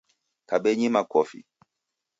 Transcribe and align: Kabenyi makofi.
Kabenyi 0.49 0.87
makofi. 0.93 1.39